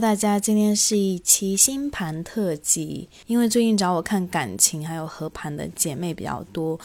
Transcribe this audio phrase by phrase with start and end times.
[0.00, 3.08] 大家，今天是一期星盘特辑。
[3.26, 6.78] 因为最近找我看感情还有合盘的姐妹比较多，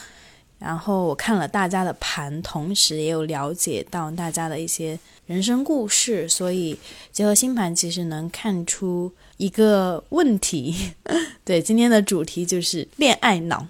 [0.58, 6.78] 然后我看了大家的盘，同时也有了解到大家的一些人生故事，所以
[7.12, 10.92] 结合星盘，其实能看出一个问题。
[11.44, 13.66] 对，今天的主题就是恋爱脑，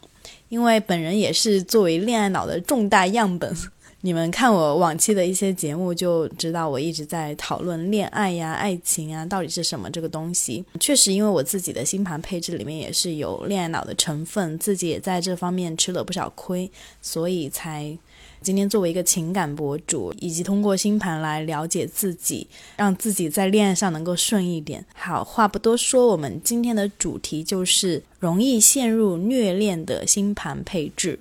[0.48, 3.54] 因为本人也是作为恋爱脑的重大样本。
[4.03, 10.65] 你们看我往期的一些节目，就知道我一直在讨论恋爱呀、爱情啊，到底是什么这个东西。
[10.79, 16.71] 确实，因为我自己的星盘配置里面也是有恋爱脑的成分，自己也在这方面吃了不少亏，
[17.02, 17.95] 所以才
[18.41, 22.46] 今天作为一个情感博主，以及通过星盘来了解自己，
[22.79, 24.82] 让自己在恋爱上能够顺一点。
[24.95, 31.19] 好话不多说，我们今天的主题就是容易陷入虐恋的星盘配置。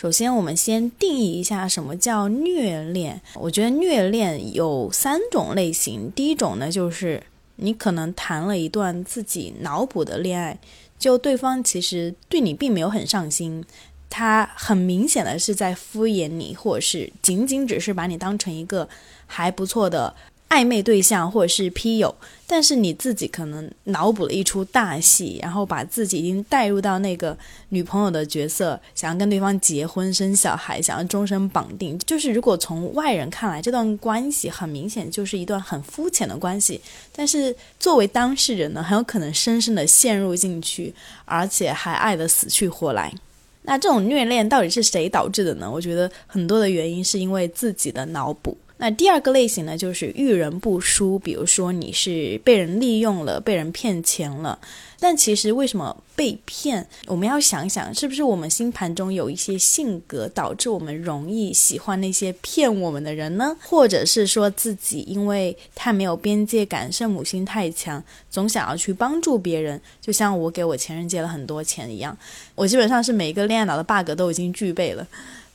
[0.00, 3.20] 首先，我们先定义一下什么叫虐恋。
[3.34, 6.10] 我觉得虐恋有三种类型。
[6.12, 7.22] 第一种呢，就是
[7.56, 10.58] 你可能谈了一段自己脑补的恋爱，
[10.98, 13.62] 就对方其实对你并没有很上心，
[14.08, 18.88] 他很明显的是在敷衍你，或者是仅仅只是把你当成一个
[19.26, 20.16] 还不错的。
[20.50, 22.12] 暧昧对象或者是批友，
[22.44, 31.96] 但是你自己可能脑补了一出大戏，然后把自己已经带入到那个女朋友的角色，想要跟对方结婚生小孩，想要终身绑定。
[32.00, 36.80] 就是如果从外人看来，这段关系很明显就是一段很肤浅的关系，
[37.14, 40.92] 但是作为当事人呢，很有可能深深的陷入进去，
[41.26, 43.14] 而且还爱得死去活来。
[43.62, 45.70] 那这种虐恋到底是谁导致的呢？
[45.70, 48.58] 我觉得很多的原因是因为自己的脑补。
[48.80, 54.58] 那第二个类型呢，就是遇人不淑，比如说你是被人利用了，被人骗钱了。
[54.98, 56.86] 但其实为什么被骗？
[57.06, 63.54] 我们要想想，是不是我们星盘中有一些性格导致我们容易喜欢那些骗我们的人呢？
[63.62, 72.16] 或者是说自己因为太没有边界感，圣母心太强，总想要去帮助别人，就像我给我前任借了很多钱一样。
[72.54, 75.06] 我基本上是每一个恋爱脑的 bug 都已经具备了。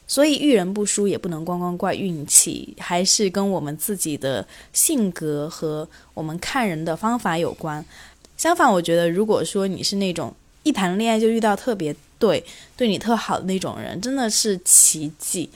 [0.07, 7.83] 所以遇人不淑也不能光光怪运气，还是跟我们自己的性格和我们看人的方法有关。
[8.38, 12.44] 相反，我觉得如果说你是那种一谈恋爱就遇到特别对、
[12.77, 15.49] 对你特好的那种人，真的是奇迹。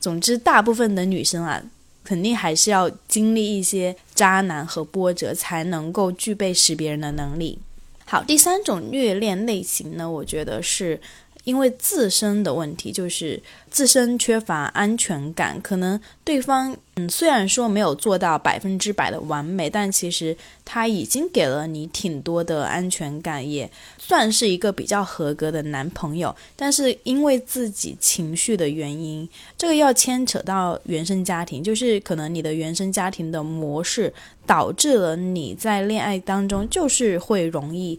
[0.00, 1.62] 总之，大部分的女生啊，
[2.02, 7.58] 肯定还是要经历一些渣男和波折，才能够具备识别人的能力。
[8.06, 11.00] 好，第三种虐恋类型呢，我觉得是。
[11.44, 26.34] 因为自身的问题，就是自身缺乏安全感，可能对方嗯虽然说没有做到百分之百的完美，但其实他已经给了你挺多的安全感，也算是一个比较合格的男朋友。
[26.54, 29.28] 但是因为自己情绪的原因，
[29.58, 34.12] 这个要牵扯到原生家庭，就是可能你的原生家庭的模式
[34.46, 37.98] 导致了你在恋爱当中就是会容易。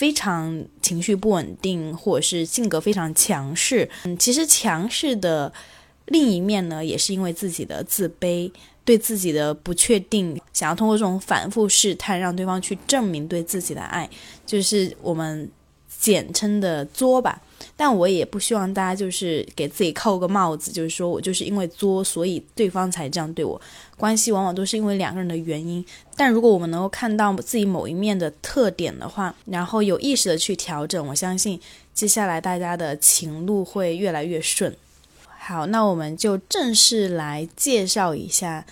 [0.00, 3.86] 非常情绪不稳定，或者是性格非常强势。
[4.04, 5.52] 嗯，其实强势的
[6.06, 8.50] 另一面呢，也是因为自己的自卑，
[8.82, 14.08] 对自己的不确定，想要通过这种反复试探，让对方去证明对自己的爱，
[14.46, 15.46] 就是我们
[15.98, 17.38] 简称的作吧。
[17.76, 23.60] 但我也不希望大家就是给自己扣个帽子，就是说我就是因为作，所以对方才这样对我。
[23.96, 25.84] 关系往往都是因为两个人的原因。
[26.16, 31.60] 但如果我们能够看到自己某一面的特点的话，然后有意识的去调整，我相信
[31.92, 34.74] 接下来大家的情路会越来越顺。
[35.38, 38.64] 好，那我们就正式来介绍一下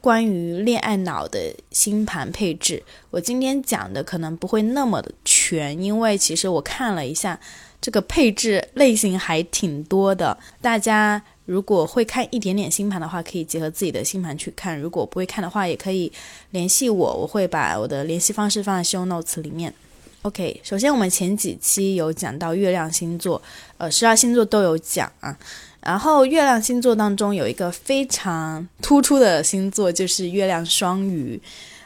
[0.00, 2.82] 关于恋爱脑的星盘配置。
[3.10, 7.40] 我今天讲的可能不会那么的全，因为其实我看了一下。
[7.88, 16.12] 这个配置类型还挺多的，大家如果会看一点点星盘的话，可以结合自己的星盘去看；如果不会看的话，也可以
[16.50, 19.72] 联系我，我会把我的联系方式放在 show notes 里面。
[20.20, 23.40] OK，首先我们前几期有讲到月亮星座，
[23.78, 25.34] 呃，十二星座都有讲啊。
[25.80, 31.40] 然后月亮星座当中有一个非常突出的星座，就是月亮双鱼。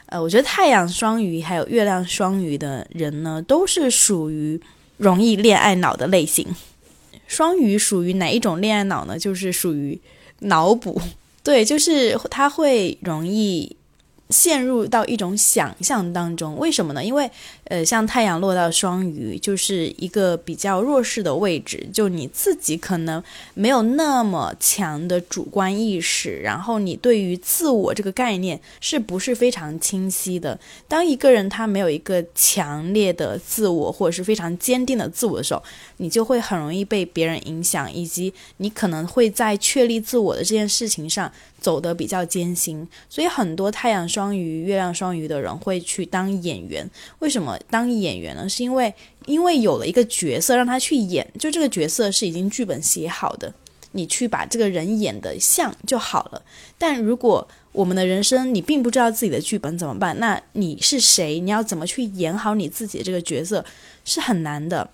[0.07, 4.59] 呃，我觉得太阳双鱼还有月亮双鱼的人呢，都是属于。
[5.03, 6.47] 容易恋爱脑的类型，
[7.27, 9.19] 双鱼属于哪一种恋爱脑呢？
[9.19, 9.99] 就是属于
[10.39, 11.01] 脑补，
[11.43, 13.75] 对，就是他会容易。
[14.33, 17.05] 陷入到一种想象当中，为什么呢？
[17.05, 17.29] 因为，
[17.65, 30.59] 呃，像太阳落到双鱼，就是一个比较弱势的位置，就你自己可能没有那么强的主观意识，然后你对于自我这个概念是不是非常清晰的？
[30.87, 35.61] 当一个人他没有一个强烈的自我，或者是非常坚定的自我的时候，
[35.97, 41.31] 你就会很容易被别人影响，以及你可能会在确立自我的这件事情上。
[41.63, 42.85] 走得比较艰辛。
[43.09, 46.87] 所以很多太阳双鱼、月亮双鱼的人会去当演员。
[47.19, 48.47] 为什么当演员呢？
[48.47, 48.93] 是因为
[49.25, 53.51] 因为有了一个角色让他去演，就这个角色是已经剧本写好的，
[53.93, 56.41] 你去把这个人演的像就好了。
[56.77, 60.19] 但如果我们的人生你并不知道自己的剧本怎么办？
[60.19, 61.39] 那你是谁？
[61.39, 63.65] 你要怎么去演好你自己这个角色
[64.05, 64.87] 是很难的。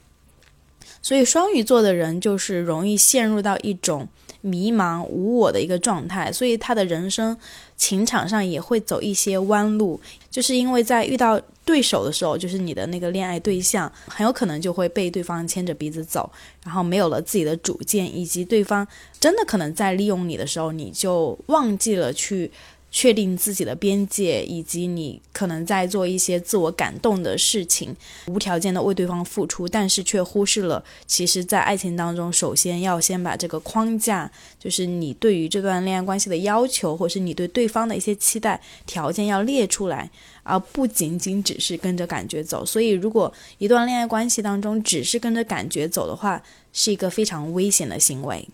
[1.01, 4.07] 所以双鱼座的人就是容易陷入到一种
[4.41, 7.37] 迷茫无我的一个状态，所以他的人生
[7.75, 9.99] 情场上也会走一些弯路，
[10.29, 16.29] 就是因为在遇到对手的时候，就是你的那个恋爱对象，很有可能就会被对方牵着鼻子走，
[16.63, 18.87] 然后没有了自己的主见，以及对方
[19.19, 22.51] 真的可能在利用你的时候，你就忘记了去。
[22.91, 27.95] 确定自己的边界，以及你可能在做一些自我感动的事情，
[28.27, 40.09] 无条件的为对方付出，但是却忽视了，其实，在爱情当中，首先要先把这个框架，就是你对于这段恋爱关系的要求，或是你对对方的一些期待条件要列出来，
[40.43, 42.65] 而不仅仅只是跟着感觉走。
[42.65, 46.41] 所以，如果一段恋爱关系当中只是跟着感觉走的话，
[46.73, 48.47] 是一个非常危险的行为。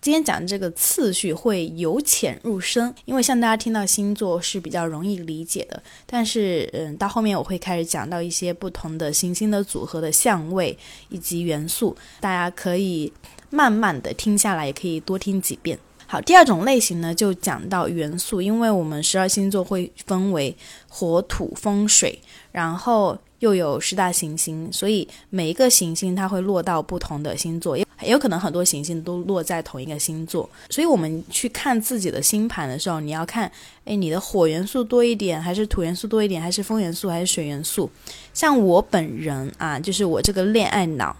[0.00, 10.76] 今天讲的这个次序会由浅入深，因为像大家听到星座是比较容易理解的，但是嗯，到后面我会开始讲到一些不同的行星的组合的相位
[11.08, 13.12] 以及元素，大家可以
[13.50, 15.78] 慢慢的听下来，也可以多听几遍。
[16.06, 20.56] 好，第二种类型呢，就讲到元素，因为我们十二星座会分为
[20.88, 22.18] 火、土、风、水，
[22.52, 23.18] 然后。
[23.40, 30.48] 又有十大行星，所以每一个行星它会落到不同的星座，也有可能很多行星都落在同一个星座。
[30.70, 33.50] 所以我们去看自己的星盘的时候，你要看，
[33.84, 37.90] 哎，你的火元素多一点，还是土元素多一点，还是风元素，还是水元素？
[38.34, 41.16] 像我本人啊，就是我这个恋爱脑，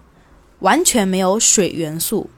[0.61, 2.29] 完全没有水元素。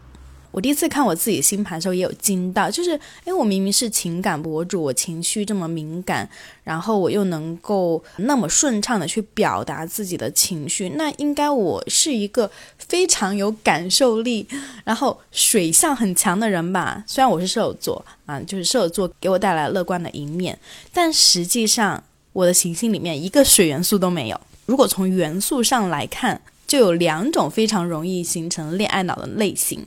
[0.51, 6.29] 我第一次看我自己星盘的时候，也有惊到，就是，哎，我明明是情感博主，我情绪这么敏感，
[6.65, 14.47] 然后我又能够那么顺畅的去表达自己的情绪，那应该我是一个非常有感受力，
[14.85, 17.05] 然后水象很强的人吧？
[17.07, 20.59] 虽然我是射手座啊，就是射手座给我带来乐观的一面，
[20.93, 24.41] 但实际上我的行星里面一个水元素都没有。
[24.67, 29.85] 如果从元素上来看，就有两种非常容易形成恋爱脑的类型。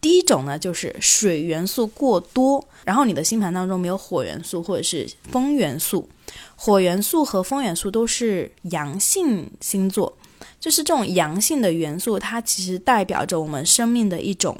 [0.00, 6.08] 第一种呢，就是水元素过多，然后你的星盘当中没有火元素或者是风元素，
[6.56, 10.16] 火元素和风元素都是阳性星座，
[10.60, 14.56] 就是这种阳性的元素，它其实代表着我们生命的一种。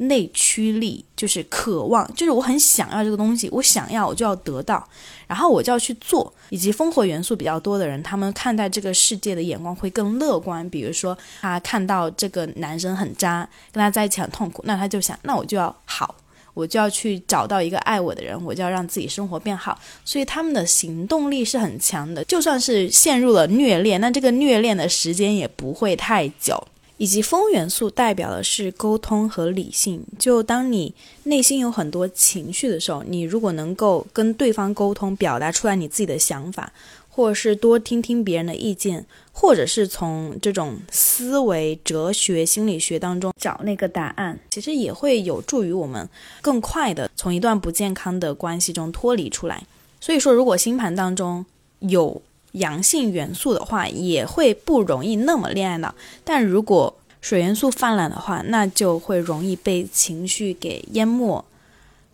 [0.00, 4.88] 内驱力就是渴望，就是我很想要这个东西，我想要我就要得到，
[5.26, 6.32] 然后我就要去做。
[6.50, 10.66] 以及烽火元素比较多的人，他们看待这个世界的眼光会更乐观。
[10.70, 16.14] 比如说，他看到这个男生很渣，跟他在一起很痛苦，那他就想，那我就要好，
[16.54, 19.78] 我就要去找到一个爱我的人，我就要让自己生活变好。
[20.06, 26.66] 所以他们的行动力是很强的，就算是陷入了虐恋，那这个虐恋的时间也不会太久。
[26.98, 30.04] 以及风元素代表的是沟通和理性。
[30.18, 36.72] 就当你内心有很多情绪的时候，你如果能够跟对方沟通，表达出来你自己的想法，
[37.08, 46.08] 或者是多听听别人的意见，或者是从这种思维、哲学、心理学当中找那个答案，其实也会有助于我们
[46.40, 49.64] 更快的从一段不健康的关系中脱离出来。
[50.00, 51.44] 所以说，如果星盘当中
[51.80, 52.20] 有
[52.52, 55.94] 阳性元素的话，也会不容易那么恋爱脑。
[56.24, 61.44] 但如果水元素泛滥的话，那就会容易被情绪给淹没。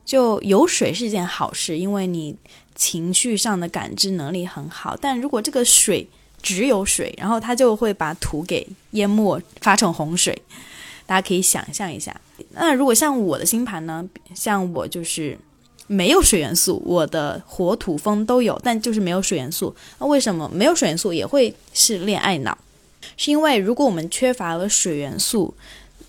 [0.05, 2.37] 就有水是一件好事，因为你
[2.75, 4.97] 情绪上的感知能力很好。
[5.01, 6.07] 但如果这个水
[6.43, 10.37] 只有水，然后它就会把土给淹没，发成洪水。
[11.07, 12.19] 大家可以想象一下。
[12.51, 14.07] 那如果像我的星盘呢？
[14.35, 15.39] 像我就是。
[15.87, 19.75] 没有水元素，我的火土风都有，但就是没有水元素。
[19.99, 22.57] 那为什么没有水元素也会是恋爱脑？
[23.17, 25.55] 是因为如果我们缺乏了水元素，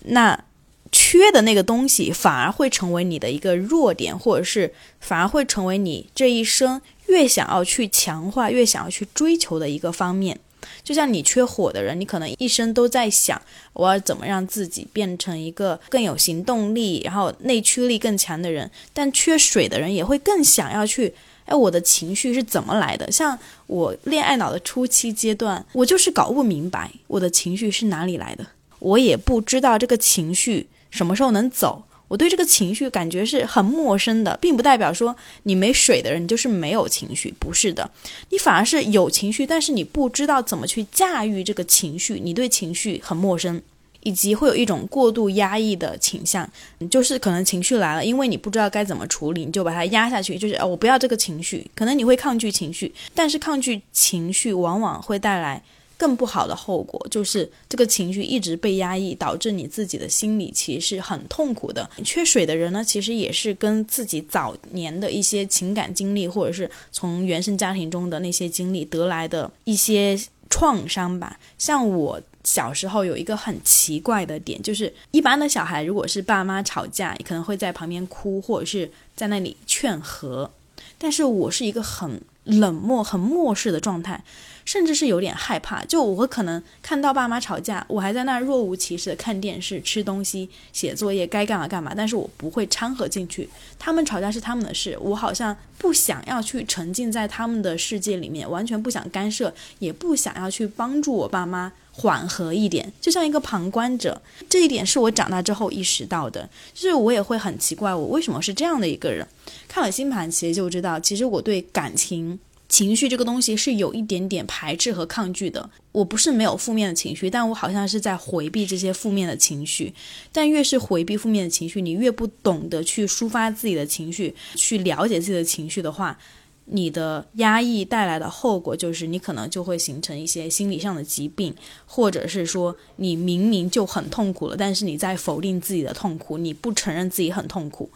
[0.06, 0.44] 那
[0.90, 10.40] 缺的那个东西反而会成为你的一个弱点，或者是反而会成为你这一生越想要去强化、越想要去追求的一个方面。
[10.86, 18.70] 就像你缺火的人，你可能一生都在想我要怎么让自己变成一个更有行动力，然后内驱力更强的人。
[18.94, 21.12] 但缺水的人也会更想要去，
[21.46, 23.10] 哎，我的情绪是怎么来的？
[23.10, 28.46] 像我恋爱脑的初期阶段，我就是搞不明白我的情绪是哪里来的，
[28.78, 31.82] 我也不知道这个情绪什么时候能走。
[32.08, 37.90] 我对这个情绪感觉是很陌生的，并不代表说你没水的人你就是没有情绪，不是的，
[38.30, 43.62] 你反而是有情绪，但是你不知道怎么去驾驭这个情绪，你对情绪很陌生。
[44.02, 46.48] 以及会有一种过度压抑的倾向，
[46.88, 51.68] 就是可能情绪来了，因为你不知道该怎么处理，你就把它压下去，就是哦，我不要这个情绪。
[51.74, 55.60] 可能你会抗拒情绪，但是抗拒情绪往往会带来
[55.96, 61.88] 更不好的后果，就是这个情绪一直被压抑，导致你自己的心理其实是很痛苦的。
[62.04, 70.18] 缺水的人呢，其实也是跟自己早年的一些情感经历，或者是从原生家庭中的那些经历得来的一些
[70.50, 71.38] 创伤吧。
[71.58, 72.20] 像我。
[72.46, 80.48] 小时候有一个很奇怪的点，就是一般的小孩如果是爸妈吵架，可能会在旁边哭，或者是在那里劝和。
[80.96, 84.22] 但是我是一个很冷漠、很漠视的状态，
[84.64, 85.84] 甚至是有点害怕。
[85.84, 91.92] 就我可能看到爸妈吵架，我还在那若无其事的看电视、吃东西、写作业，该干嘛干嘛。
[91.96, 93.48] 但是我不会掺和进去。
[93.78, 101.72] 他们吵架是他们的事，我好像不想要去沉浸在他们的世界里面，完全不想干涉，也不想要去帮助我爸妈。
[101.98, 106.46] 缓和一点，就像一个旁观者，这一点是我长大之后意识到的。
[106.74, 109.26] 就是我也会很奇怪，我为什么是这样的一个人？
[109.66, 112.38] 看了星盘，其实就知道，其实我对感情、
[112.68, 115.70] 情绪这个东西是有一点点排斥和抗拒的。
[115.92, 119.94] 我不是没有负面的情绪，但我好像是在回避这些负面的情绪。
[120.30, 126.18] 但越是回避负面的情绪，你越不懂得去抒发自己的情绪，去了解自己的情绪的话。
[126.66, 131.54] 你的压抑带来的后果就是，你可能就会形成一些心理上的疾病，
[131.86, 137.88] 或者是说，你明明就很痛苦了，但是你在否定自己的痛苦，你不承认自己很痛苦，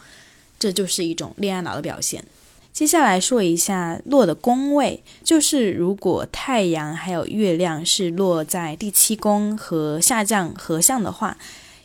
[0.58, 2.24] 这就是一种恋爱脑的表现。
[2.72, 11.36] 接下来说一下落的宫位，就是如果太阳还有月亮是落在第七宫和下降合相的话，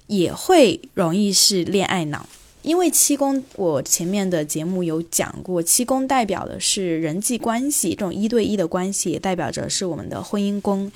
[0.06, 2.30] 也会容易是恋爱脑。
[2.66, 10.92] 因为七宫，我前面的节目有讲过，七宫代表的是人际关系，这种一对一的关系，也代表着是我们的婚姻宫。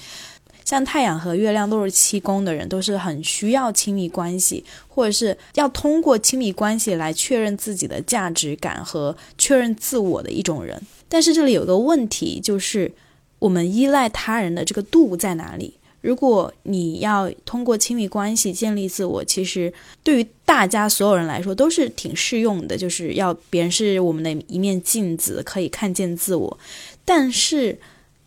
[0.65, 10.81] 像太阳和月亮都是七宫的人，都是很需要亲密关系，或者是要通过亲密关系来确认自己的价值感和确认自我的一种人。
[11.07, 12.91] 但是这里有个问题，就是
[13.37, 15.75] 我们依赖他人的这个度在哪里？
[16.01, 19.71] 如果你要通过亲密关系建立自我，其实
[20.03, 26.59] 对于大家所有人来说都是挺适用的，就是要别人是我们的一面镜子，可以看见自我。
[27.03, 27.79] 但是，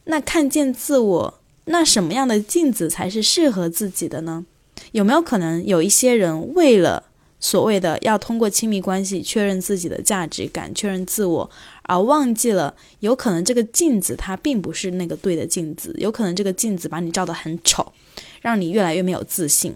[0.04, 4.44] 那看见自我，那什么样的镜子才是适合自己的呢？
[4.92, 7.04] 有没有可能有一些人为了
[7.44, 11.50] 所谓的要通过亲密关系确认自己的价值感、确认自我？
[11.82, 17.92] 而忘记了，有可能这个镜子它并不是那个对的镜子，有可能这个镜子把你照得很丑，
[18.40, 19.74] 让你越来越没有自信，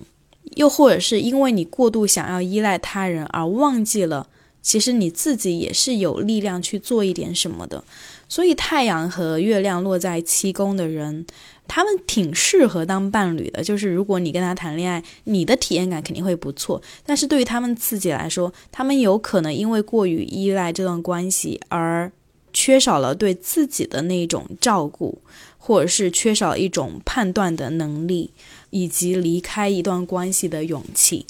[0.55, 4.29] 又或者是因为你过度想要依赖他人而忘记了，
[4.63, 7.83] 其实你自己也是有力量去做一点什么的。
[8.29, 11.27] 所以太阳和月亮落在七宫的人。
[11.69, 16.81] 他们挺适合当伴侣的，就是如果你跟他谈恋爱，你的体验感肯定会不错。
[17.05, 22.11] 但是对于他们自己来说，他们有可能因为过于依赖这段关系而
[22.53, 25.19] 缺少了对自己的那种照顾，
[25.59, 28.31] 或者是缺少一种判断的能力，
[28.71, 31.27] 以及离开一段关系的勇气。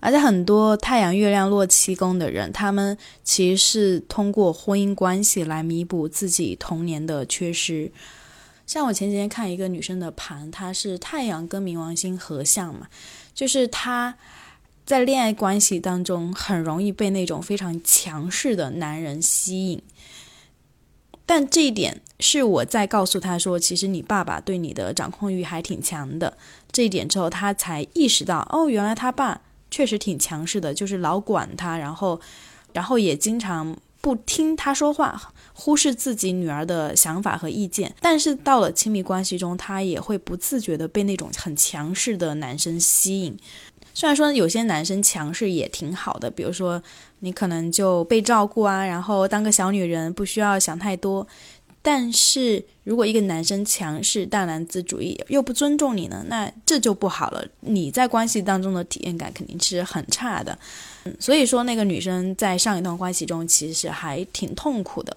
[0.00, 7.90] 而且很多太阳、月亮落七宫的人，他们其实是通过婚姻关系来弥补自己童年的缺失。
[8.66, 12.88] 像我前几天看一个女生的盘，她是太阳跟冥王星合相嘛，
[13.34, 14.16] 就是她
[14.86, 19.82] 在恋爱关系当中很容易被那种非常强势的男人吸引，
[21.26, 26.36] 但这一点是我在告诉她说，其实你爸爸对你的掌控欲还挺强的。
[26.72, 32.20] 这一点之后，她才意识到，哦，原来他爸确实挺强势的，就是老管他，然后，
[32.72, 35.33] 然后也经常不听他说话。
[35.54, 43.38] 忽视自己女儿的想法和意见，但是到了亲密关系中，他也会不自觉的被那种很强势的男生吸引。
[43.94, 46.82] 虽然说有些男生强势也挺好的，比如说
[47.20, 51.26] 你可能就被照顾啊，然后当个小女人，不需要想太多。
[51.80, 57.46] 但是如果一个男生强势、大男子主义又不尊重你呢，那这就不好了。
[57.60, 60.58] 你在关系当中的体验感肯定是很差的。
[61.04, 65.14] 嗯所以说，那个女生在上一段关系中其实还挺痛苦的。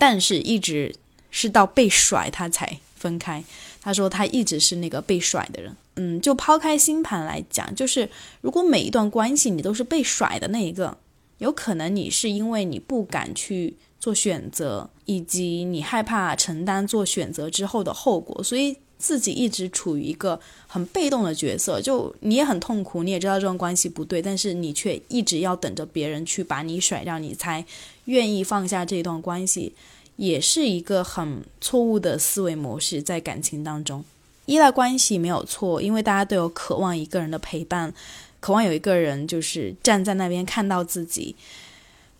[0.00, 0.96] 但是，一直
[1.30, 3.44] 是到被甩，他才分开。
[3.82, 5.76] 他说，他一直是那个被甩的人。
[5.96, 8.08] 嗯，就抛开星盘来讲，就是
[8.40, 10.96] 如果每一段关系你都是被甩的那一个，
[11.36, 20.38] 有可能你是因为你不敢去做选择，以及你害怕承担做选择之后的后果，所以自己一直处于一个
[20.68, 21.80] 很被动的角色。
[21.80, 27.64] 就你也很痛苦，你也知道这段关系不对，但是你却一直要等着别人去把你甩掉，你才
[28.04, 29.72] 愿意放下这段关系。
[30.16, 34.04] 也是一个很错误的思维模式，在感情当中，
[34.44, 37.94] 依赖关系没有错，因为大家都有渴望一个人的陪伴，
[38.38, 41.34] 渴望有一个人就是站在那边看到自己。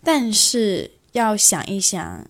[0.03, 2.25] 但是要想一想，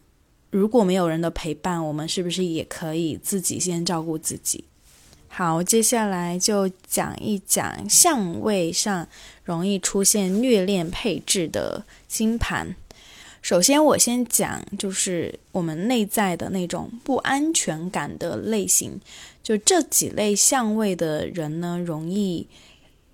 [0.51, 4.63] 如果没有人的陪伴，我们是不是也可以自己先照顾自己？
[5.29, 9.07] 好，接下来就讲一讲相位上
[9.45, 12.75] 容易出现虐恋配置的星盘。
[13.41, 18.99] 首先，我先讲，就是我们内在的那种不安全感的类型。
[19.41, 22.45] 就这几类相位的人呢，容易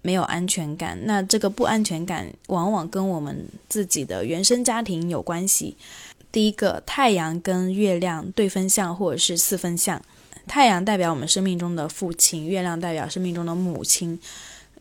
[0.01, 0.99] 没有安全感。
[1.05, 5.77] 那这个不安全感，往往跟我们自己的原生家庭有关系。
[6.37, 9.99] 第一个，太阳跟月亮对分相或者是四分相。
[10.45, 14.19] 太阳代表我们生命中的父亲，月亮代表生命中的母亲。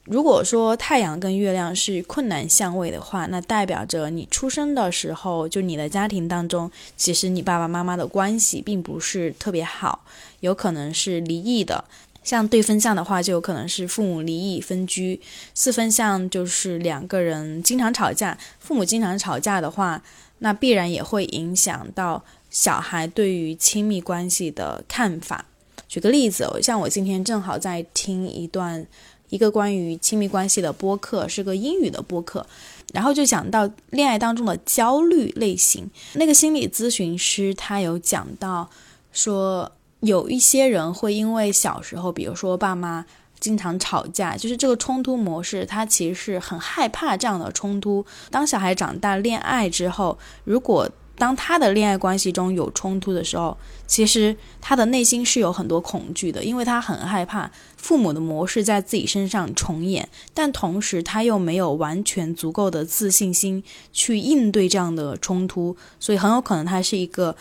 [0.04, 10.04] 如果说太阳跟月亮是困难相位的话，那代表着你出生的时候，就你的家庭当中，其实你爸爸妈妈的关系并不是特别好，
[10.40, 11.82] 有可能是离异的。
[12.22, 15.18] 像对分相的话，就有可能是父母离异分居；
[15.54, 18.36] 四分相就是两个人经常吵架。
[18.58, 20.02] 父母经常吵架的话，
[20.38, 25.44] 那必然也会影响到小孩对于亲密关系的看法。
[25.88, 28.86] 举个例子，像我今天正好在听一段。
[29.28, 32.46] 一个关于亲密关系的播客，是个英语的播客，
[32.92, 35.90] 然后就讲到恋爱当中的焦虑类型。
[36.14, 38.70] 那个心理咨询师他有讲到，
[39.12, 43.04] 说有一些人会因为小时候，比如说爸妈
[43.38, 48.04] 经常吵架，就是这个冲突模式，他其实是很害怕这样的冲突。
[48.30, 67.34] 当小孩长大恋爱之后，如果当他的恋爱关系中有冲突的时候，其实他的内心是有很多恐惧的，因为他很害怕父母的模式在自己身上重演，但同时他又没有完全足够的自信心去应对这样的冲突，所以很有可能他是一个。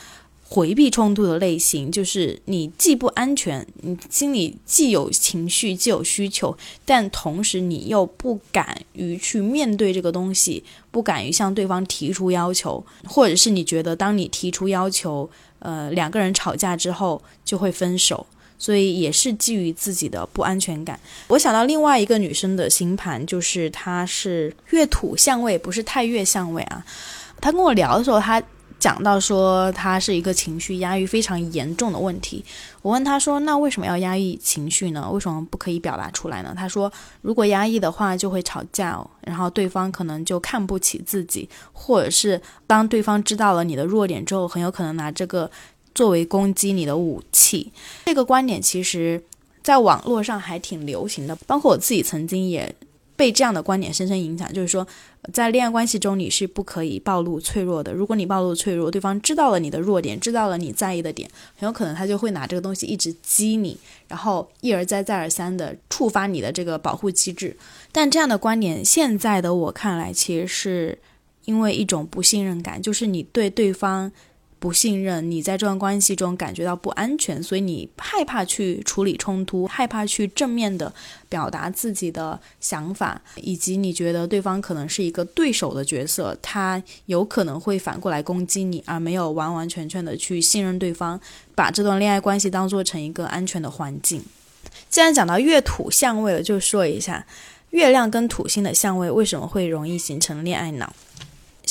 [0.48, 18.28] 回避冲突的类型，就是你既不安全，你心里既有情绪，既有需求，但同时你又不敢于去面对这个东西，不敢于向对方提出要求，或者是你觉得当你提出要求，呃，两个人吵架之后就会分手，
[18.60, 21.00] 所以也是基于自己的不安全感。
[21.30, 26.86] 我想到另外一个女生的星盘，就是她是月土相位，不是太月相位啊。
[27.41, 28.41] 她跟我聊的时候，她。
[28.86, 32.45] 讲到说他是一个情绪压抑非常严重的问题，
[32.84, 35.10] 我问他说：“那为什么要压抑情绪呢？
[35.12, 36.93] 为什么不可以表达出来呢？”他说
[37.24, 45.50] ：“如果压抑的话，就会吵架，哦然后对方可能就看不起自己，或者是当对方知道了你的弱点之后，很有可能拿这个
[45.95, 47.71] 作为攻击你的武器。”
[48.06, 49.19] 这个观点其实
[49.63, 52.76] 在网络上还挺流行的，包括我自己曾经也。
[53.15, 54.86] 被这样的观点深深影响，就是说，
[55.32, 57.93] 在恋爱关系中你是不可以暴露脆弱的。
[57.93, 67.56] 如果你暴露脆弱，对方知道了你的弱点，知道了你在意的点，很有可能他就会拿这个东西一直激你，然后一而再再而三的触发你的这个保护机制。
[67.91, 70.97] 但这样的观点，现在的我看来，其实是
[71.45, 74.12] 因为一种不信任感，就是你对对方。
[74.65, 80.91] 不信任你在这段关系中感觉到不安全，所以你害怕去处理冲突，害怕去正面的
[81.30, 91.21] 表达自己的想法，以及你觉得对方可能是一个对手的角色，他有可能会反过来攻击你，而没有完完全全的去信任对方，
[91.54, 94.23] 把这段恋爱关系当做成一个安全的环境。
[94.89, 97.23] 既然讲到月土相位了，就说一下
[97.69, 100.91] 月亮跟土星的相位为什么会容易形成恋爱脑。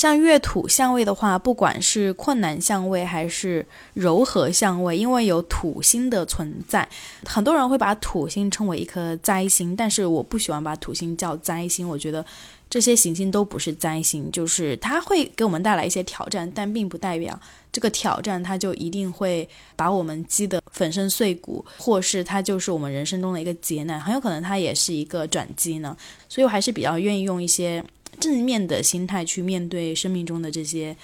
[0.05, 3.65] 像月土相位的话，不管是困难相位还是
[3.95, 6.87] 柔和相位，因为有土星的存在，
[7.25, 12.23] 很多人会把土星称为一颗灾星，但是我不喜欢把土星叫灾星，我觉得
[12.69, 17.41] 这些行星都不是灾星，就是它会给我们带来一些挑战，但并不代表
[17.73, 25.97] 这个挑战它就一定会把我们击得粉身碎骨，或是它就是我们人生中的一个劫难，很有可能它也是一个转机呢。
[26.29, 27.83] 所以我还是比较愿意用一些。
[28.21, 30.97] 正面的心态去面对生命中的这些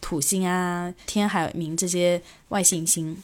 [0.00, 3.16] 土星啊、天海冥这些外行星。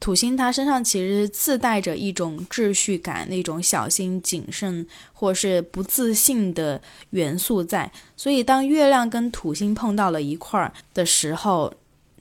[0.00, 7.88] 土星它身上其实自带着一种秩序感、那种小心谨慎或是不自信的元素在。
[8.16, 11.72] 所以当月亮跟土星碰到了一块儿的时候，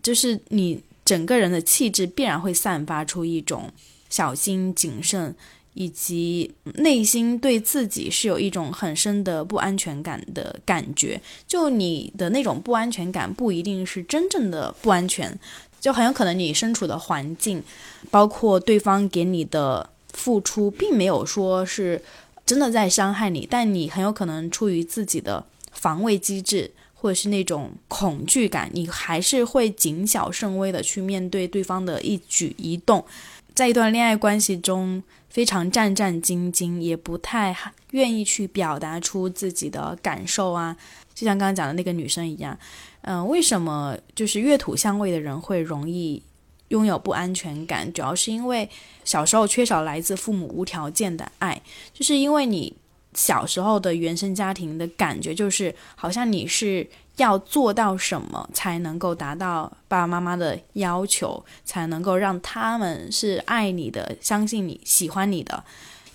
[0.03, 3.71] 就是你整个人的气质必然会散发出一种
[4.09, 5.35] 小心谨慎。
[5.73, 15.37] 以及内心对自己是有一种很深的不安全感的感觉，就你的那种不安全感不一定是真正的不安全，
[15.79, 17.63] 就很有可能你身处的环境，
[18.09, 22.01] 包括对方给你的付出，并没有说是
[22.45, 33.03] 真的在伤害你，但你很有可能出于自己的防卫机制或者是那种恐惧感，你还是会谨小慎微的去面对对方的一举一动。
[33.61, 37.55] 在一段恋爱关系中非常战战兢兢，也不太
[37.91, 40.75] 愿意去表达出自己的感受啊。
[41.13, 42.57] 就像刚刚讲的那个女生一样，
[43.01, 46.23] 嗯，为什么就是月土相位的人会容易
[46.69, 47.93] 拥有不安全感？
[47.93, 48.67] 主要是因为
[49.03, 51.61] 小时候缺少来自父母无条件的爱，
[51.93, 52.75] 就是因为你
[53.13, 56.87] 小时候的原生家庭的感觉就是好像你是。
[57.17, 65.63] 要做到什么才能够达到爸爸妈妈的要求，才能够让他们是爱你的、相信你、喜欢你的？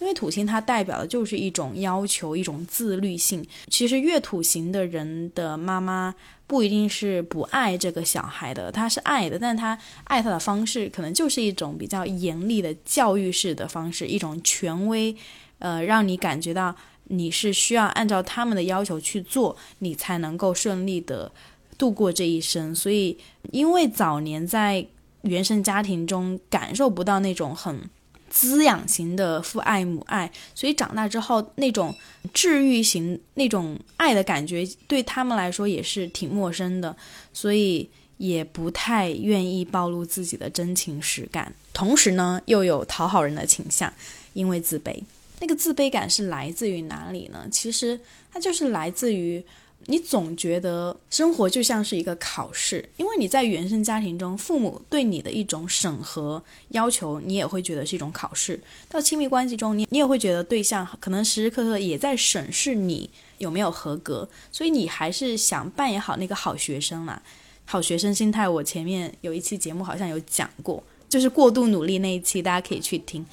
[0.00, 3.46] 因为土星它代表的就是一种要求、一种自律性。
[3.68, 6.12] 其实月土型的人的妈妈
[6.46, 15.14] 不一定是不爱这个小孩的，他是爱的，但他爱他的方式可能就是一种比较严厉的教育式的方式，一种权威，
[15.58, 16.74] 呃，让你感觉到。
[17.08, 21.30] 你是需要按照他们的要求去做，你才能够顺利的
[21.78, 22.74] 度过这一生。
[22.74, 23.16] 所以，
[23.52, 24.84] 因为早年在
[25.22, 27.88] 原生家庭中感受不到那种很
[28.28, 31.94] 滋养型的父爱母爱，所以长大之后那种
[32.34, 36.96] 治愈型那种爱的感觉对他们来说也是挺陌生的，
[37.32, 41.54] 所以也不太愿意暴露自己的真情实感。
[41.72, 43.92] 同时呢，又有讨好人的倾向，
[44.32, 45.00] 因为自卑。
[45.40, 47.46] 那个自卑感是来自于哪里呢？
[47.50, 47.98] 其实
[48.32, 49.42] 它就是来自于
[49.88, 58.58] 你总觉得生活就像是一个考试，因为你在原生家庭中，父母对你的一种审核要求，你也会觉得是一种考试。
[58.88, 67.20] 到亲密关系中，你你也会觉得对象可能时时刻刻也在审视你有没有合格，所以你还是想扮演好那个好学生嘛。
[67.68, 73.26] 好学生心态，我前面有一期节目好像有讲过，就是过度努力那一期，大家可以去听。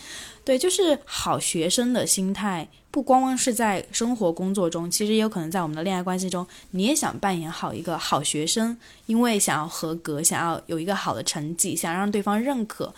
[0.45, 12.93] 对，就是好学生的心态，不光光是在生活工作中，其实也有可能在我们的恋爱关系中，你也想扮演好一个好学生，因为想要合格，想要有一个好的成绩，想让对方认可。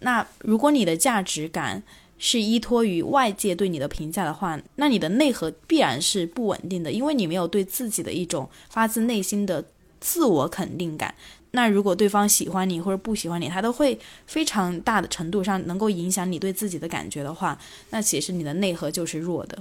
[0.00, 1.82] 那如果你的价值感
[2.18, 9.62] 是依托于外界对你的评价的话，那你的内核必然是不稳定的，因为你没有对自己的一种发自内心的
[10.00, 11.14] 自我肯定感。
[11.52, 17.58] 那如果对方喜欢你或者不喜欢你，他都会非常大的程度上能够影响你对自己的感觉的话，
[17.90, 19.58] 那其实你的内核就是弱的。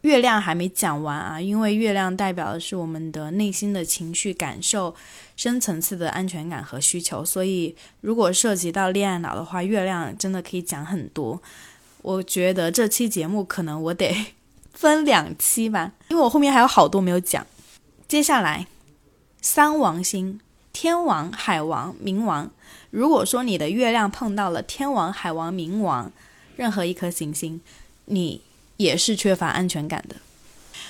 [0.00, 4.92] 月亮还没讲完啊，因为月亮代表的是我们的内心的情绪感受、
[5.36, 11.40] 深层次的安全感和需求，所以如果涉及到恋爱脑的话，月亮真的可以讲很多。
[12.02, 14.12] 我觉得这期节目可能我得
[14.74, 17.46] 分两期吧，因为我后面还有好多没有讲。
[18.08, 18.66] 接下来，
[19.42, 20.40] 三王星。
[20.72, 22.50] 天王、海王、冥王，
[22.90, 26.10] 如果说你的月亮碰到了天王、海王、冥王，
[26.56, 27.60] 任何一颗行星，
[28.06, 28.40] 你
[28.78, 30.16] 也是缺乏安全感的。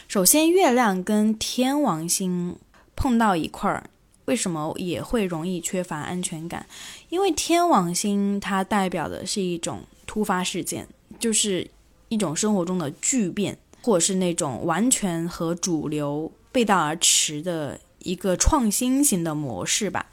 [0.07, 2.57] 首先，月亮跟天王星
[2.95, 3.91] 碰到一块儿，
[4.27, 6.65] 为什么也会容易缺乏安全感？
[7.09, 10.87] 因为天王星它代表的是一种突发事件，
[11.19, 11.69] 就是
[12.09, 17.81] 一种生活中的巨变，或者是那种完全和主流背道而驰的。
[18.05, 20.07] 一个创新型的模式吧，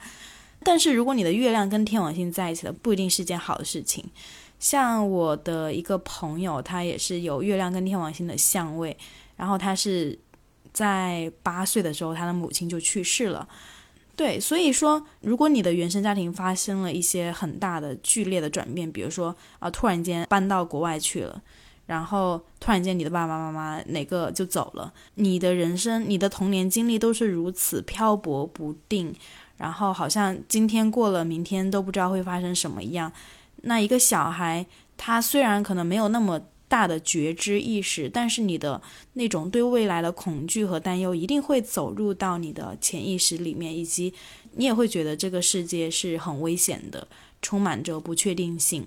[0.62, 4.04] 但是如果你的月亮跟天王星在一起的，不一定是件好的事情。
[4.58, 8.96] 像我的一个朋友，他也是有月亮跟天王星的相位，
[9.36, 10.18] 然后他是
[10.72, 13.48] 在八岁的时候，他的母亲就去世了。
[14.14, 21.40] 对，所以说，如果你的原生家庭发生了一些很大的剧烈的转变，比如说啊，突然间搬到国外去了。
[21.90, 24.92] 然后突然间，你的爸爸妈妈哪个就走了？
[25.16, 29.12] 你的人生、你的童年经历都是如此漂泊不定，
[29.56, 33.10] 然后好像今天过了，明天都不知道会发生什么一样。
[33.62, 34.64] 那一个小孩，
[34.96, 38.80] 他虽然可能没有那么大的觉知意识，但是你的
[39.14, 44.14] 那种对未来的恐惧和担忧，一定会走入到你的潜意识里面，以及
[44.52, 47.08] 你也会觉得这个世界是很危险的，
[47.42, 48.86] 充满着不确定性。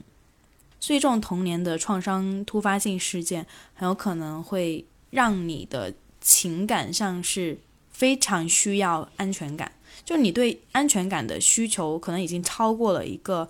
[0.84, 7.58] 所以，这种童年的创伤突发性事件很有可能会让你的情感上是
[7.90, 9.72] 非常需要安全感，
[10.04, 13.48] 就你对安全感的需求可能已经超过了一个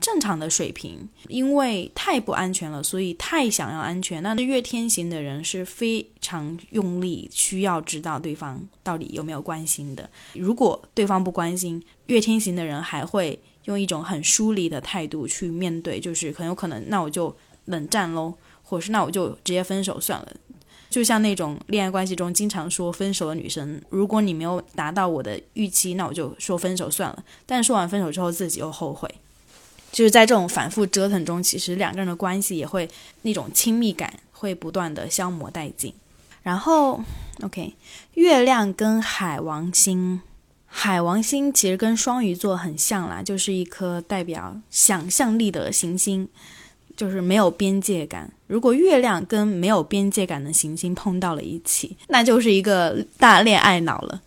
[0.00, 4.22] 正常的水平，因为太不安全了，所以太想要安全。
[4.22, 10.08] 那月天型的人是非常用力，需要知道对方到底有没有关心的。
[10.34, 13.36] 如果对方不关心，月天型的人还会。
[13.66, 20.32] 用一种很疏离的态度去面对，就是很有可能，那我就冷战喽，或者是那我就直接分手算了。
[20.88, 27.24] 就像那种恋爱关系中经常说分手的女生，如果你没有达到我的预期，那我就说分手算了。
[27.44, 29.12] 但说完分手之后，自己又后悔。
[29.92, 32.88] 就是在这种反复折腾中，其实两个人的关系也会
[33.22, 35.92] 那种亲密感会不断的消磨殆尽。
[36.42, 37.00] 然后
[37.42, 37.74] ，OK，
[38.14, 40.20] 月亮跟海王星。
[40.78, 46.28] 海王星其实跟双鱼座很像啦，就是一颗代表想象力的行星，
[46.94, 48.30] 就是没有边界感。
[48.46, 54.20] 如果月亮跟没有边界感的行星碰到了一起，那就是一个大恋爱脑了。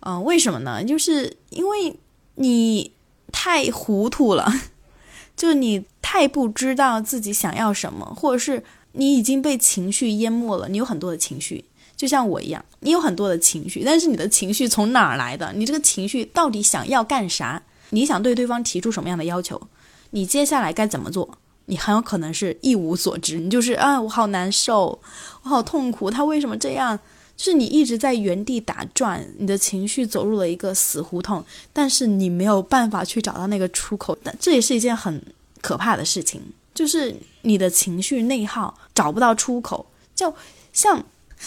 [0.00, 0.82] 嗯，为什么呢？
[0.82, 1.96] 就是因为
[2.34, 2.90] 你
[3.30, 4.52] 太糊涂了，
[5.36, 10.68] 就是你太不知道自己想要什么，或者是你已经被情绪淹没了。
[10.68, 11.64] 你有很多的情绪。
[12.02, 15.52] 就像我一样，你有很多的情绪，但是你的情绪从哪儿来的？
[15.54, 17.62] 你这个情绪到底想要干啥？
[17.90, 19.68] 你想对对方提出什么样的要求？
[20.10, 21.38] 你接下来该怎么做？
[21.66, 25.00] 你很有可能是一无所知，你就是啊，我好难受，
[25.44, 26.98] 我好痛苦，他为什么这样？
[27.36, 34.18] 就是你一直在原地打转，你的情绪走入了一个死胡同，但是你没有办法去找到那个出口。
[34.24, 35.22] 但这也是一件很
[35.60, 36.42] 可怕的事情，
[36.74, 39.86] 就是你的情绪内耗找不到出口，
[40.16, 40.34] 就
[40.72, 41.04] 像。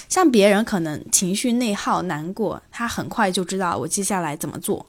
[0.10, 4.86] 像别人可能情绪内耗、难过，他很快就知道我接下来怎么做。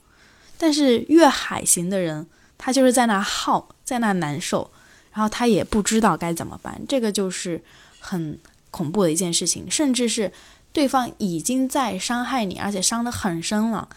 [0.59, 4.71] 但是月海型的人，他就是在那耗，在那难受，
[5.13, 6.81] 然后他也不知道该怎么办。
[6.89, 7.63] 这个就是
[8.01, 8.39] 很
[8.71, 9.71] 恐怖的一件事情。
[9.71, 10.33] 甚至是
[10.73, 13.89] 对方已经在伤害你，而且伤得很深了，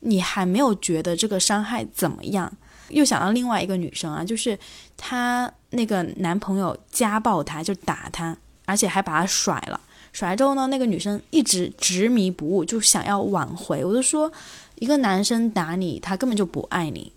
[0.00, 2.52] 你还没有觉得这个伤害怎么样。
[2.90, 4.56] 又想到另外一个女生啊，就是
[4.96, 9.80] 她那个男朋友家暴她，就打她，而且还把她甩了。
[10.14, 13.84] 甩了之后呢，那个女生一直执迷不悟，就想要挽回。
[13.84, 14.30] 我就说，
[14.76, 17.12] 一个男生打你，他根本就不爱你。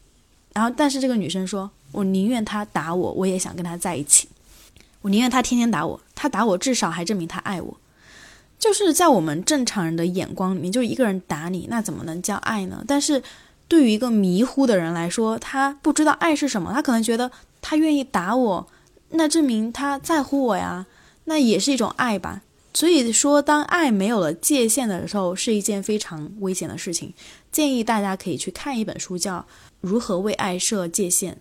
[0.54, 4.28] 然后，但是这个女生说，我宁愿他打我，我也想跟他在一起。
[5.04, 7.78] 我宁愿他天天打我，他打我至少还证明他爱我。
[8.58, 12.84] 就是在我们正常人的眼光里面，就一个人打你，那怎么能叫爱呢？
[12.88, 13.22] 但是
[13.68, 17.30] 对于一个迷糊的人来说，他不知道爱是什么，他可能觉得
[17.62, 18.68] 他愿意打我，
[19.12, 20.88] 那证明他在乎我呀，
[21.26, 22.42] 那也是一种爱吧。
[22.78, 27.12] 所以说，当爱没有了界限的时候，是一件非常危险的事情。
[27.52, 29.40] 建议大家可以去看一本书，叫
[29.82, 31.34] 《如何为爱设界限》。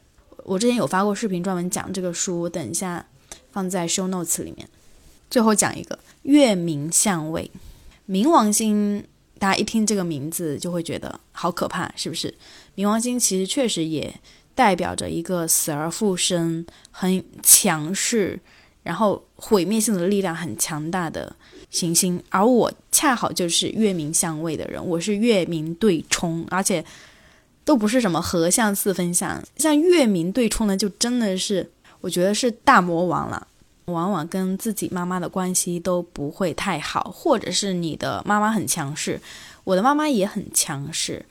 [0.44, 3.06] 我之前有发过视频专门讲这个书，等一下
[3.52, 4.66] 放在 show notes 里面。
[5.28, 7.50] 最后讲一个月冥相位，
[8.08, 9.04] 冥王星，
[9.38, 12.34] 大家一听这个名字就会觉得好可怕，是不是？
[12.76, 14.18] 冥王星其实确实也
[14.54, 18.40] 代表着一个死而复生、很强势。
[18.86, 21.34] 然后毁灭性的力量很强大的
[21.70, 26.84] 行星，而我恰好就是月冥相位的人，我是月冥对冲，而且
[27.64, 31.68] 都不是什么合相四分相，像月冥对冲呢，就真的是
[32.00, 33.48] 我觉得是大魔王了，
[33.86, 39.20] 往往跟自己妈妈的关系都不会太好，或者是你的妈妈很强势，
[39.64, 41.26] 我的妈妈也很强势，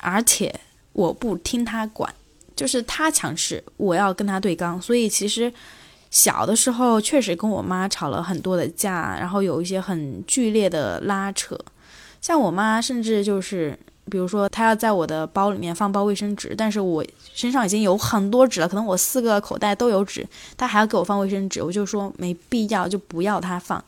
[0.00, 0.52] 而且
[0.92, 2.12] 我不听她管，
[2.56, 5.52] 就是她强势，我要跟她对刚，所以其实。
[6.10, 11.58] 小的时候确实跟我妈吵了很多的架，然后有一些很剧烈的拉扯。
[12.20, 13.78] 像我妈甚至就是，
[14.10, 23.82] 比如说她要在我的包里面放包卫生纸，但是我身上已经有很多纸了，可能我四个口袋都有纸，她还要给我放卫生纸，我就说没必要，就不要她放。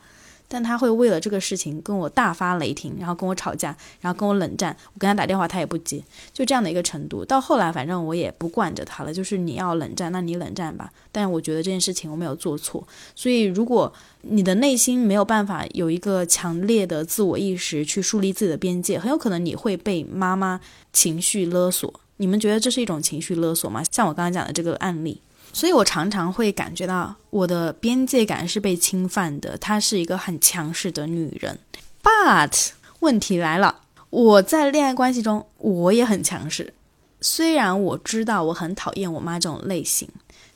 [0.48, 4.74] 但他会为了这个事情跟我大发雷霆，然后跟我吵架，然后跟我冷战。
[4.94, 7.24] 我跟他打电话，他也不接，就这样的一个程度。
[7.24, 9.12] 到后来，反正我也不惯着他了。
[9.12, 10.90] 就是你要冷战，那你冷战吧。
[11.12, 12.82] 但我觉得这件事情我没有做错。
[13.14, 20.61] 所以，如果你的内心没有办法有一个强烈的自我意识去树立自己的边界，很有可能你会被妈妈
[20.92, 21.92] 情绪勒索。
[22.16, 23.82] 你们觉得这是一种情绪勒索吗？
[23.92, 25.20] 像我刚刚讲的这个案例。
[25.52, 29.56] 所以我常常会感觉到我的边界感是被侵犯的。
[29.58, 31.58] 她是一个很强势的女人
[32.02, 32.68] ，but
[33.00, 33.80] 问题来了，
[34.11, 36.72] 我在恋爱关系中我也很强势。
[37.20, 40.08] 虽然我知道我很讨厌我妈这种类型，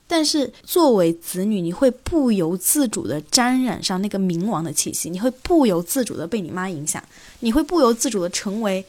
[0.07, 7.03] 但是作为子女，你会不由自主地沾染上那个冥王的气息，你会不由自主地被你妈影响，
[7.41, 8.85] 你会不由自主地成为。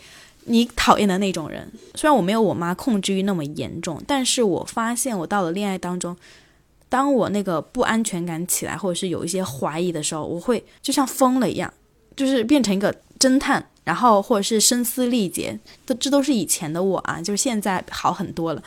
[0.45, 6.15] 你讨厌的那种人，虽然我没有我妈控制欲那么严重，但是我发现我到了恋爱当中，
[6.89, 11.73] 当我那个不安全感起来，或者是有一些怀疑的时候，我会就像疯了一样，
[12.15, 18.63] 就是变成一个侦探，然后或者是声嘶力竭，这这都是以前的我啊，就是现在好很多了。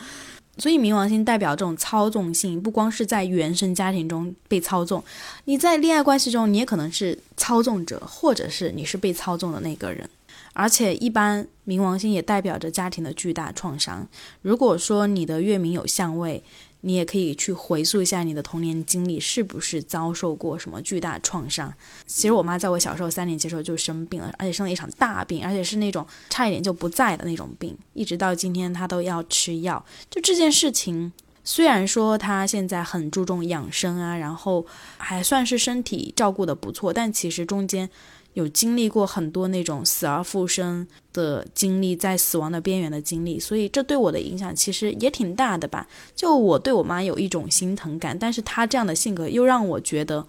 [0.59, 5.03] 所以冥王星代表这种操纵性，不光是在原生家庭中被操纵，
[5.45, 10.09] 你在恋爱关系中，你也可能是操纵者，或者是你是被操纵的那个人。
[10.53, 14.07] 而且，一般冥王星也代表着家庭的巨大创伤。
[14.41, 16.43] 如果说你的月冥有相位，
[16.81, 21.73] 你也可以去回溯一下你的童年经历，是不是遭受过什么巨大创伤？
[22.05, 29.83] 其实我妈在我小时候三年级时候就生病了，而且生了一场大病，而且是那种差一点就不在的那种病，一直到今天她都要吃药。
[30.09, 31.11] 就这件事情，
[31.43, 34.65] 虽然说她现在很注重养生啊，然后
[34.97, 37.89] 还算是身体照顾的不错，但其实中间
[38.37, 45.87] 有经历过很多那种死而复生的经历，在死亡的边缘的经历，所以这对我的影响其实也挺大的吧。
[46.15, 50.23] 就我对我妈有一种心疼感，但是她这样的性格又让我觉得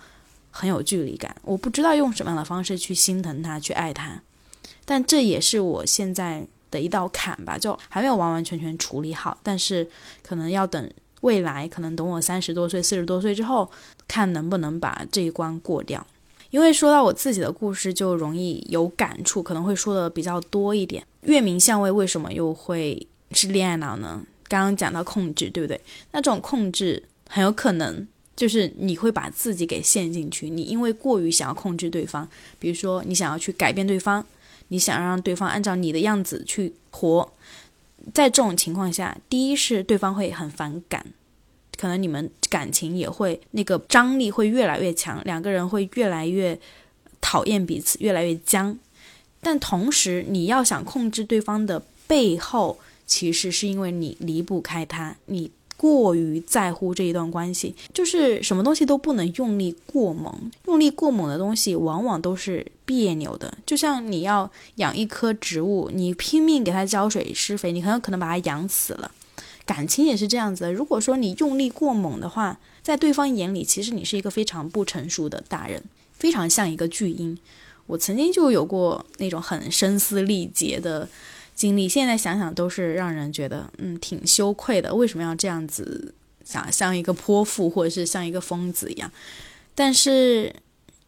[0.51, 1.37] 很有距离感。
[1.43, 4.23] 我不知道用什么样的方式去心疼她，去爱她，
[4.87, 9.87] 但这也是我现在的一道坎吧，就还没有完完全全处理好，但是
[10.23, 10.91] 可能要等。
[11.23, 13.69] 未来可能等我三十多岁、四十多岁之后，
[14.07, 16.07] 看能不能把这一关过掉。
[16.51, 21.05] 因为说到我自己的故事，就容易有感触，可能会说的比较多一点。
[21.23, 24.25] 月明相位为什么又会是恋爱脑呢？
[24.49, 25.79] 刚刚讲到控制，对不对？
[26.13, 30.49] 那这种控制很有可能就是你会把自己给陷进去。
[30.49, 32.27] 你因为过于想要控制对方，
[32.59, 34.25] 比如说你想要去改变对方，
[34.69, 37.31] 你想让对方按照你的样子去活。
[38.15, 41.05] 在这种情况下，第一是对方会很反感，
[41.79, 46.59] 可能你们感情也会那个张力会越来越强，两个人会越来越
[47.21, 48.77] 讨厌彼此，越来越僵。
[49.41, 55.51] 但同时，你要想控制对方的背后，其实是因为你离不开他，你。
[55.79, 63.57] 过于在乎这一段关系，就是什么东西都不能用力过猛，用力过猛的东西往往都是别扭的。
[63.65, 69.09] 就像你要养一棵植物，你拼命给它浇水施肥，你很有可能把它养死了。
[69.69, 77.37] 感情也是这样子的，如果说你用力过猛的话，在对方眼里，其实你是一个非常不成熟的大人，非常像一个巨婴。
[77.87, 81.07] 我曾经就有过那种很声嘶力竭的。
[81.55, 89.11] 经历现在想想都是让人觉得嗯挺羞愧的，为什么要这样子想像一个泼妇或者是像一个疯子一样？
[89.75, 90.55] 但是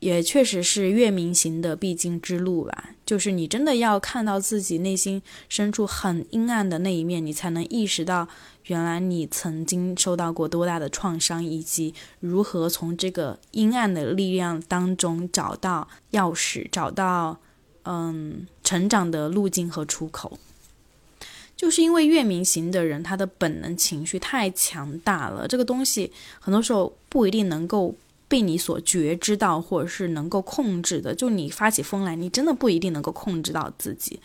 [0.00, 2.90] 也确实是月明行的必经之路吧。
[3.06, 8.28] 就是你真的要看到自己内心深处很阴暗的那一面，你才能意识到
[8.64, 17.38] 原来你曾经受到过多大的创伤，以及如何从这个阴暗的力量当中找到钥匙，找到。
[17.84, 20.38] 嗯，成长的路径和出口，
[21.56, 27.94] 就是因为月明型的人，他的本能情绪太强大了，这个东西很多时候不一定能够
[28.30, 31.14] 被你所觉知到，或者是能够控制的。
[31.14, 34.18] 就你发起疯来，你真的不一定能够控制到自己。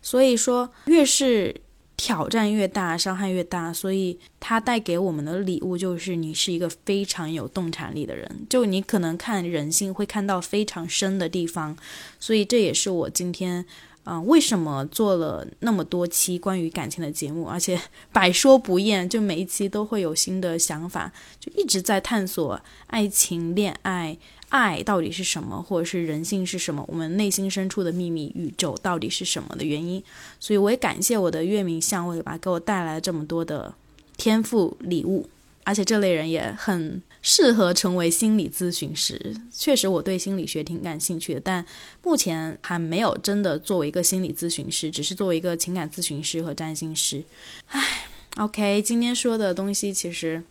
[0.00, 1.54] 所以说，越是。
[1.94, 11.76] 挑战越大，伤害越大，所以他带给我们的礼物就是你是一个非常有洞察力的人，就你可能看人性会看到非常深的地方，
[12.18, 13.64] 所以这也是我今天，
[14.04, 17.80] 嗯，为什么做了那么多期关于感情的节目，而且
[18.12, 24.16] 百说不厌，就每一期都会有新的想法，就一直在探索爱情、恋爱。
[24.48, 26.84] 爱到底是什么，或者是人性是什么？
[26.86, 30.04] 我们内心深处的秘密宇宙到底是什么的原因？
[30.38, 33.72] 所以我也感谢我的月明相位吧，给我带来这么多的
[34.18, 35.26] 天赋礼物。
[35.64, 39.34] 而且这类人也很适合成为心理咨询师。
[39.50, 41.64] 确实，我对心理学挺感兴趣的，但
[42.02, 47.24] 目前还没有真的作为一个心理咨询师，只是作为一个情感咨询师和占星师。
[47.68, 48.06] 唉
[48.36, 50.42] ，OK，今天说的东西其实。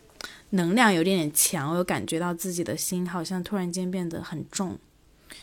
[0.54, 4.78] 能量有点点强，我有感觉到自己的心好像突然间变得很重，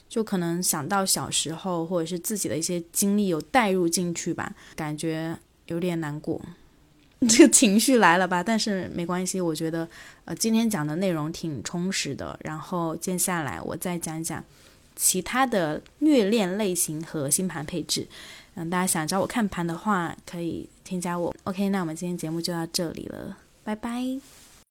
[0.06, 5.38] 就可能想到小时候或者是自己的一些经历有带入进去吧，感觉
[5.68, 6.38] 有点难过，
[7.28, 8.42] 这个情绪来了吧？
[8.42, 9.88] 但是没关系，我觉得
[10.24, 14.44] 呃今天讲的内容挺充实的，然后接下来我再讲讲
[14.94, 18.06] 其他的虐恋类型和星盘配置，
[18.54, 21.34] 嗯，大家想找我看盘的话可以添加我。
[21.42, 24.37] OK，那我们今天节目就到这里了，拜拜。